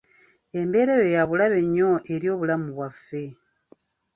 [0.59, 3.23] Embeera eyo ya bulabe nnyo eri obulamu bwaffe.